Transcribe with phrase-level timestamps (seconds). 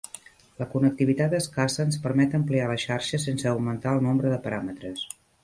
[0.61, 5.07] La connectivitat escassa ens permet ampliar la xarxa sense augmentar el nombre de paràmetres.